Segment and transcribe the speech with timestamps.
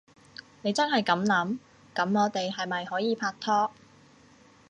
[0.63, 1.59] 你真係噉諗？
[1.93, 3.69] 噉我哋係咪可以拍拖？